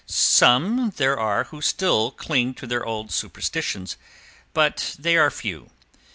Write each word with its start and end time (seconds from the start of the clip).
Some 0.07 0.93
there 0.97 1.19
are 1.19 1.43
who 1.43 1.61
still 1.61 2.09
cling 2.09 2.55
to 2.55 2.65
their 2.65 2.83
old 2.83 3.11
superstitions, 3.11 3.97
but 4.51 4.95
they 4.97 5.15
are 5.15 5.29
few. 5.29 5.69